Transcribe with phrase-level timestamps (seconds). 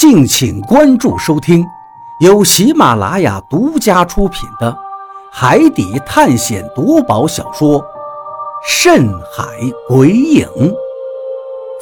[0.00, 1.62] 敬请关注收听，
[2.20, 4.72] 由喜马拉雅独家出品的
[5.30, 7.78] 《海底探险夺宝小说》
[8.66, 9.44] 《深海
[9.86, 10.46] 鬼影》，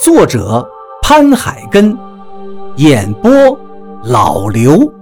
[0.02, 0.68] 作者
[1.00, 1.96] 潘海根，
[2.78, 3.30] 演播
[4.02, 4.92] 老刘。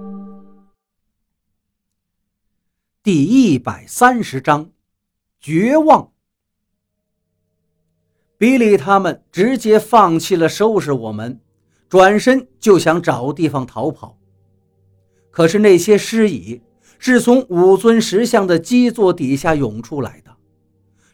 [3.01, 4.69] 第一百三十章，
[5.39, 6.11] 绝望。
[8.37, 11.41] 比利他们直接放弃了收拾我们。
[11.89, 14.17] 转身就想找地方逃跑，
[15.31, 16.61] 可是那些尸蚁
[16.99, 20.31] 是从五尊石像的基座底下涌出来的。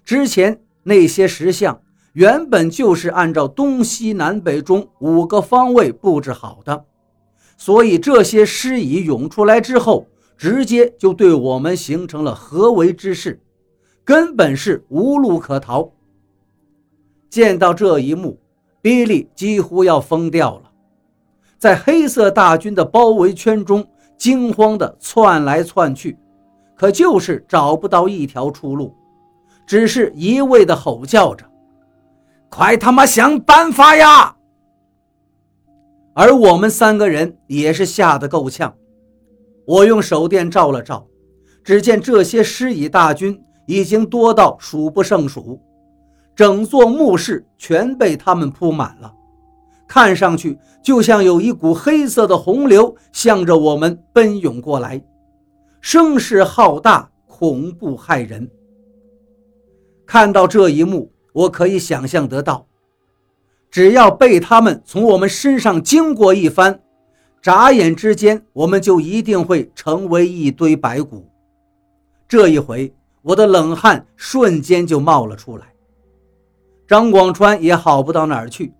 [0.03, 1.81] 之前那些石像
[2.13, 6.85] 原本就是按照东西南北中五个方位布置好的，
[7.57, 13.39] 所以这些尸蚁涌出来之后，直接就对我们形成了合围之势，
[14.03, 15.91] 根本是无路可逃。
[17.29, 18.39] 见到这一幕。
[18.83, 20.69] 比利几乎要疯掉了，
[21.57, 23.87] 在黑色大军的包围圈中
[24.17, 26.17] 惊慌地窜来窜去，
[26.75, 28.93] 可就是找不到一条出路，
[29.65, 31.45] 只是一味地吼叫着
[32.51, 34.35] ：“快他妈想办法呀！”
[36.13, 38.75] 而我们三个人也是吓得够呛。
[39.65, 41.07] 我用手电照了照，
[41.63, 45.57] 只见这些尸蚁大军已经多到数不胜数。
[46.35, 49.13] 整座墓室全被他们铺满了，
[49.87, 55.03] 看上去就像有一股黑色的洪流向着我们奔涌过来，
[55.79, 58.49] 声势浩大，恐怖骇人。
[60.05, 62.65] 看到这一幕，我可以想象得到，
[63.69, 66.81] 只要被他们从我们身上经过一番，
[67.41, 71.29] 眨眼之间，我们就一定会成为一堆白骨。
[72.27, 75.72] 这一回，我的冷汗瞬间就冒了出来。
[76.93, 78.71] 张广川也好不到哪儿去，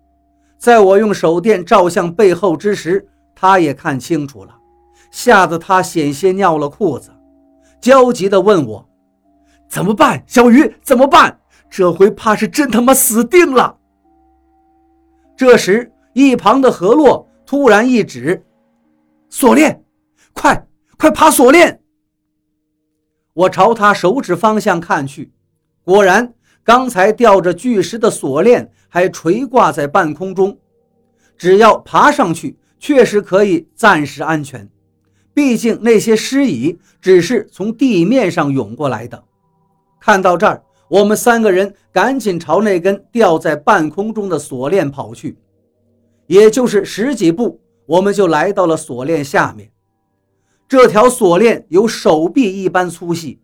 [0.56, 4.56] 在我用手电照向背后之时，他也看清楚了，
[5.10, 7.10] 吓得他险些尿了裤子，
[7.80, 8.88] 焦急地问我
[9.68, 10.22] ：“怎么办？
[10.28, 11.40] 小鱼怎么办？
[11.68, 13.76] 这回怕是真他妈死定了。”
[15.36, 18.46] 这时，一旁的何洛突然一指
[19.28, 19.82] ：“锁链，
[20.32, 21.80] 快快爬锁链！”
[23.34, 25.32] 我朝他手指方向看去，
[25.82, 26.32] 果然。
[26.64, 30.58] 刚才吊着巨石的锁链还垂挂在半空中，
[31.36, 34.66] 只要爬上去，确实可以暂时安全。
[35.34, 39.22] 毕竟那些尸蚁只是从地面上涌过来的。
[40.00, 45.36] 看到这儿，我们三个人赶紧朝那根吊在半空中的锁链跑去。
[46.26, 49.70] 也就是十几步，我们就来到了锁链下面。
[50.66, 53.38] 这条锁链有手臂一般粗细。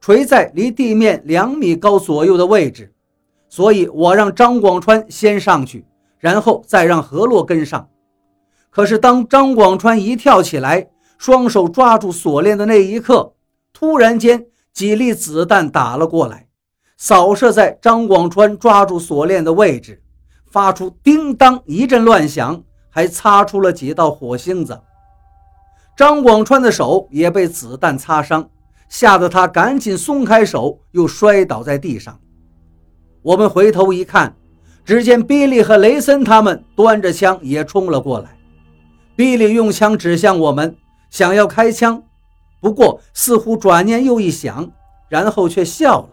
[0.00, 2.92] 垂在离地面两米高左右的位置，
[3.48, 5.84] 所以我让张广川先上去，
[6.18, 7.88] 然后再让何洛跟上。
[8.70, 10.88] 可是当张广川一跳起来，
[11.18, 13.34] 双手抓住锁链的那一刻，
[13.74, 16.48] 突然间几粒子弹打了过来，
[16.96, 20.02] 扫射在张广川抓住锁链的位置，
[20.46, 24.80] 发出叮当一阵乱响，还擦出了几道火星子。
[25.94, 28.48] 张广川的手也被子弹擦伤。
[28.90, 32.20] 吓得他赶紧松开手，又摔倒在地上。
[33.22, 34.36] 我们回头一看，
[34.84, 38.36] 只见比利和雷森他们端着枪也冲了过来。
[39.14, 40.76] 比利用枪指向我们，
[41.08, 42.02] 想要开枪，
[42.60, 44.70] 不过似乎转念又一想，
[45.08, 46.08] 然后却笑了：“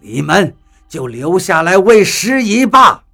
[0.00, 0.54] 你们
[0.88, 3.04] 就留下来喂食蚁吧。”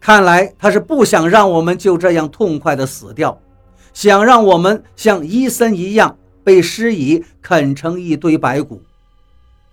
[0.00, 3.40] 看来他是不想让我们就这样痛快地死掉。
[3.92, 8.82] 想让我们像伊森一样被尸蚁啃成一堆白骨。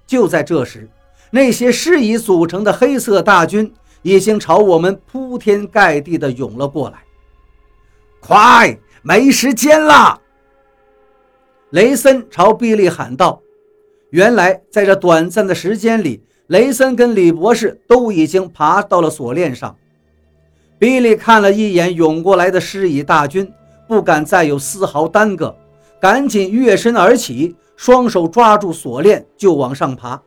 [0.08, 0.90] 就在这时，
[1.32, 7.00] 那些尸蚁组成的黑色大军已经朝我们铺天盖地地涌了过来。
[8.20, 10.22] 快，没时间了！
[11.72, 13.42] 雷森朝比利喊道。
[14.12, 19.76] 原来，在这短暂的时间里，雷森跟李博士都已经爬到了锁链上。
[20.78, 23.52] 比利看了一眼涌过来的尸蚁大军。
[23.88, 25.56] 不敢再有丝毫耽搁，
[26.00, 30.22] 赶紧跃身而起，双手抓住锁链就往上爬。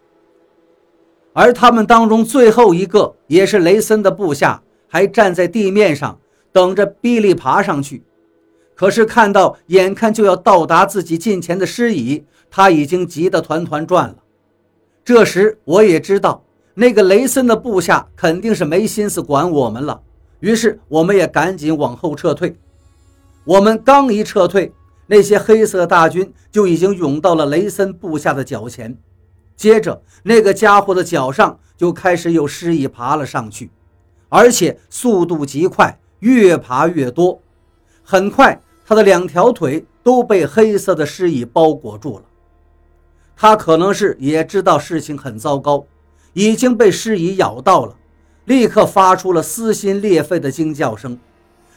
[1.33, 6.19] 而他们当中最后一个，也是雷森的部下，还站在地面上
[6.53, 8.03] 等着比利爬上去。
[8.75, 14.17] 可是看到眼看就要到达自己近前的尸蚁，他已经急得团团转了。
[15.05, 16.43] 这时我也知道，
[16.75, 20.01] 那个雷森的部下肯定是没心思管我们了，
[20.41, 22.57] 于是我们也赶紧往后撤退。
[23.49, 24.75] 我们刚一撤退，
[25.07, 28.95] 那些黑色大军就已经涌到了雷森部下的脚前。
[29.57, 33.71] 接着，那个家伙的脚上就开始有尸蚁爬了上去，
[34.29, 37.41] 而且速度极快，越爬越多，
[38.03, 42.25] 很快他的两条腿都被黑色的尸蚁包裹住了。
[43.35, 45.87] 他可能是也知道事情很糟糕，
[46.35, 47.97] 已经被尸蚁咬到了，
[48.45, 51.19] 立刻发出了撕心裂肺的惊叫声，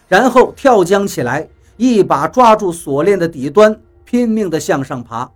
[0.10, 1.48] 然后跳江起来，
[1.78, 5.32] 一把抓住锁链的底端，拼命地向上爬。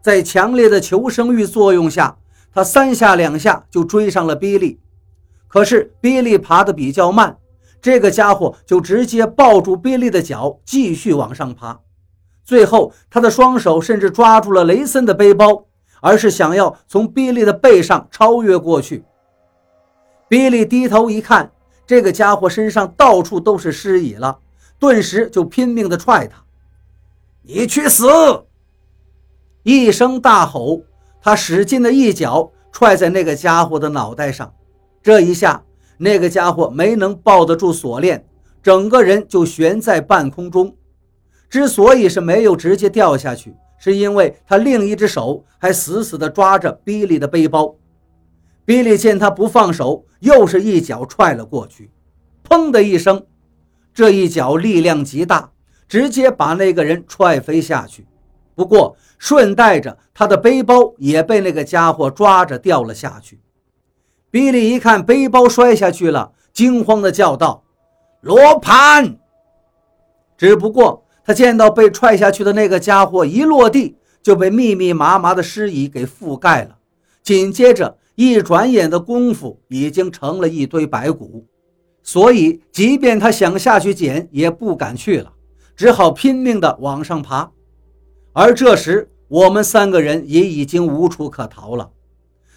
[0.00, 2.16] 在强烈的求生欲作用下，
[2.54, 4.80] 他三下两下就追上了比利。
[5.48, 7.36] 可是比利爬得比较慢，
[7.82, 11.80] 这个家伙就直接抱住比利的脚，继续往上爬。
[12.44, 15.66] 最后，他的双手甚至抓住了雷森的背包，
[16.00, 19.04] 而是想要从比利的背上超越过去。
[20.28, 21.50] 比利低头一看，
[21.86, 24.38] 这个家伙身上到处都是尸蚁了，
[24.80, 26.42] 顿时就拼命地踹他
[27.44, 28.08] ：“你去死！”
[29.62, 30.82] 一声大吼，
[31.20, 34.52] 他使劲的一脚踹在那个家伙的脑袋上，
[35.02, 35.62] 这一下，
[35.98, 38.26] 那个家伙没能抱得住锁链，
[38.62, 40.74] 整个人就悬在半空中。
[41.50, 47.76] 之所以是没有直接掉下去，是因为他另一只手还死死地抓着比利的背包。
[48.64, 51.90] 比利见他不放手，又是一脚踹了过去。
[52.48, 53.26] 砰的一声，
[53.92, 55.50] 这一脚力量极大，
[55.88, 58.06] 直接把那个人踹飞下去。
[58.54, 63.40] 不过顺带着他的背包也被那个家伙抓着掉了下去。
[64.30, 67.64] 比利一看背包摔下去了，惊慌地叫道
[68.20, 69.18] ：“罗盘！”
[70.36, 71.04] 只不过。
[71.22, 76.78] 他见到被踹下去的那个家伙一落地就被密密麻麻的尸蚁给覆盖了，
[77.22, 81.46] 紧接着一转眼的功夫已经成了一堆白骨，
[82.02, 85.32] 所以即便他想下去捡也不敢去了，
[85.76, 87.52] 只好拼命的往上爬。
[88.32, 91.90] 而这时我们三个人也已经无处可逃了，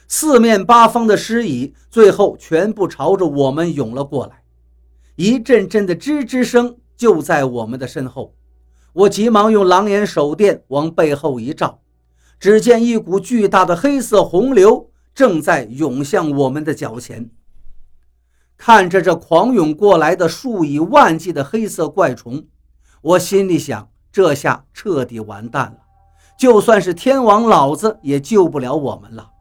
[0.08, 4.44] 四面八方的尸蚁最后全部朝着我们涌了过来，
[5.16, 8.36] 一阵阵的吱吱声就在我们的身后。
[8.94, 11.82] 我急忙用狼眼手电往背后一照，
[12.40, 17.30] 只见一股巨大的黑色洪流正在涌向我们的脚前。
[18.66, 22.46] 看着这狂涌过来的数以万计的黑色怪虫，
[23.02, 25.80] 我心里想：这下彻底完蛋了，
[26.38, 29.32] 就算是天王老子也救不了我们了。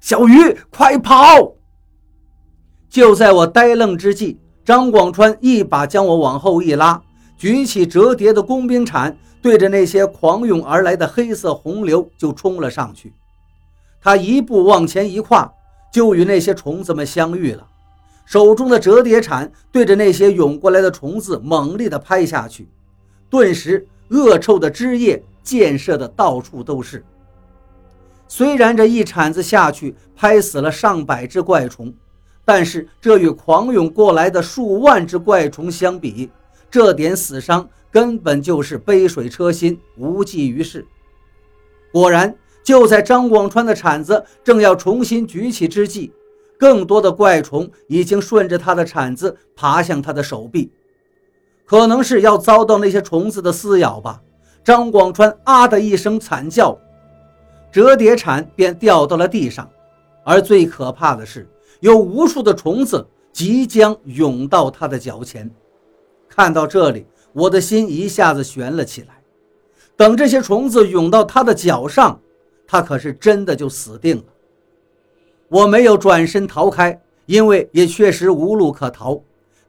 [0.00, 1.52] 小鱼，快跑！
[2.88, 7.02] 就在我呆愣之际，张广川一把将我往后一拉。
[7.36, 13.12] 举起折叠的工兵铲，对着那些狂涌而来的黑色洪流就冲了上去。
[14.00, 15.52] 他一步往前一跨，
[15.92, 17.66] 就与那些虫子们相遇了。
[18.32, 22.66] 手中的折叠铲对着那些涌过来的虫子猛力地拍下去，
[23.28, 27.04] 顿时恶臭的汁液溅射的到处都是。
[28.26, 31.92] 虽然这一铲子下去拍死了上百只怪虫，
[32.42, 36.30] 但是这与狂涌过来的数万只怪虫相比，
[36.70, 40.86] 这点死伤根本就是杯水车薪，无济于事。
[41.92, 42.34] 果然，
[42.64, 46.10] 就在张广川的铲子正要重新举起之际，
[46.62, 50.70] 更多的怪虫已经顺着他的铲子爬向他的手臂，
[51.64, 54.22] 可能是要遭到那些虫子的撕咬吧。
[54.62, 56.78] 张广川啊的一声惨叫，
[57.72, 59.68] 折叠铲便掉到了地上。
[60.22, 61.48] 而最可怕的是，
[61.80, 65.50] 有无数的虫子即将涌到他的脚前。
[66.28, 69.20] 看到这里，我的心一下子悬了起来。
[69.96, 72.20] 等这些虫子涌到他的脚上，
[72.68, 74.22] 他可是真的就死定了。
[75.52, 79.20] 我没有转身逃开，因为也确实无路可逃，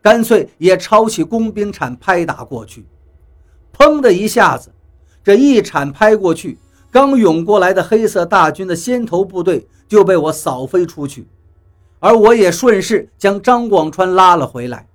[0.02, 2.86] 干脆也抄起工兵铲拍打过去。
[3.78, 4.72] 砰的一下子，
[5.22, 6.58] 这一铲拍过去，
[6.90, 11.28] 刚涌过来的黑色大军的先头部队就被我扫飞出去，
[12.00, 14.88] 而我也顺势将张广川拉了回来。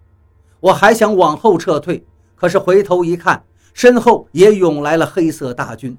[0.60, 2.02] 我还想往后撤退，
[2.34, 5.94] 可是回头一看，身后也涌来了黑色大军，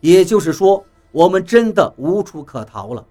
[0.00, 3.06] 也就是说，我们真的无处可逃了。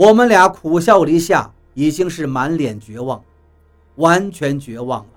[0.00, 3.22] 我们俩苦笑了一下，已经是满脸绝望，
[3.96, 5.10] 完全绝望了。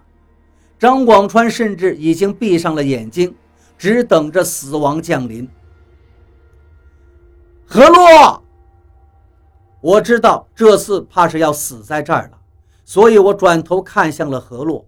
[0.77, 3.33] 张广川甚至已经闭上了眼睛，
[3.77, 5.47] 只等着死亡降临。
[7.65, 8.43] 何洛，
[9.79, 12.37] 我知道这次怕是要死在这儿了。
[12.83, 14.85] 所以我转头看向了何洛，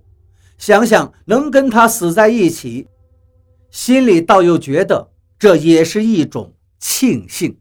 [0.58, 2.90] 想想能跟他死在一起，
[3.72, 5.10] 心里倒又觉得
[5.40, 7.58] 这也是一种庆幸。